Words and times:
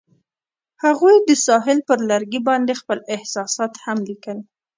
هغوی 0.83 1.15
د 1.27 1.29
ساحل 1.45 1.79
پر 1.87 1.99
لرګي 2.09 2.39
باندې 2.47 2.73
خپل 2.81 2.99
احساسات 3.15 3.73
هم 3.83 3.97
لیکل. 4.09 4.37